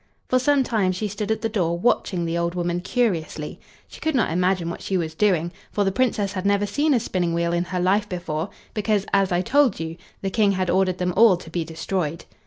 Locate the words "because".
8.73-9.05